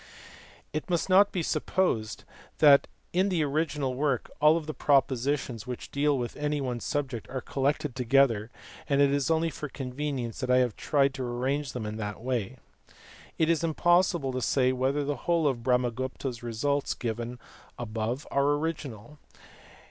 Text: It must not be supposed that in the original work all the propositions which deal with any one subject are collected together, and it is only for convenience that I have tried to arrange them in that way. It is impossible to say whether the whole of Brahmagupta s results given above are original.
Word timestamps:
It 0.73 0.89
must 0.89 1.09
not 1.11 1.31
be 1.31 1.43
supposed 1.43 2.23
that 2.57 2.87
in 3.13 3.29
the 3.29 3.43
original 3.43 3.93
work 3.93 4.31
all 4.41 4.59
the 4.59 4.73
propositions 4.73 5.67
which 5.67 5.91
deal 5.91 6.17
with 6.17 6.35
any 6.37 6.59
one 6.59 6.79
subject 6.79 7.29
are 7.29 7.39
collected 7.39 7.95
together, 7.95 8.49
and 8.89 8.99
it 8.99 9.11
is 9.13 9.29
only 9.29 9.51
for 9.51 9.69
convenience 9.69 10.39
that 10.39 10.49
I 10.49 10.57
have 10.57 10.75
tried 10.75 11.13
to 11.13 11.23
arrange 11.23 11.73
them 11.73 11.85
in 11.85 11.97
that 11.97 12.19
way. 12.19 12.57
It 13.37 13.47
is 13.47 13.63
impossible 13.63 14.31
to 14.31 14.41
say 14.41 14.71
whether 14.71 15.03
the 15.03 15.17
whole 15.29 15.47
of 15.47 15.61
Brahmagupta 15.61 16.29
s 16.29 16.41
results 16.41 16.95
given 16.95 17.37
above 17.77 18.25
are 18.31 18.53
original. 18.53 19.19